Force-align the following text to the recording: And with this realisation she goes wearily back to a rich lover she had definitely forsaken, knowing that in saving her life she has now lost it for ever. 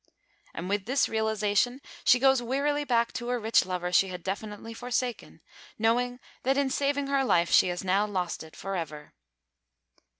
And 0.55 0.67
with 0.67 0.85
this 0.87 1.07
realisation 1.07 1.79
she 2.03 2.17
goes 2.17 2.41
wearily 2.41 2.83
back 2.83 3.13
to 3.13 3.29
a 3.29 3.37
rich 3.37 3.67
lover 3.67 3.91
she 3.91 4.07
had 4.07 4.23
definitely 4.23 4.73
forsaken, 4.73 5.41
knowing 5.77 6.19
that 6.41 6.57
in 6.57 6.71
saving 6.71 7.05
her 7.05 7.23
life 7.23 7.51
she 7.51 7.67
has 7.67 7.83
now 7.83 8.07
lost 8.07 8.41
it 8.41 8.55
for 8.55 8.75
ever. 8.75 9.13